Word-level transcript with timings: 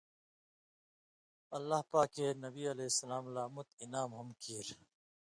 اللہ 1.57 1.81
پاکے 1.91 2.27
نبی 2.43 2.63
علیہ 2.73 2.89
السلام 2.91 3.25
لا 3.35 3.43
مُت 3.53 3.69
اِنعامہ 3.83 4.17
ہُم 4.19 4.29
کیریۡ؛ 4.41 4.81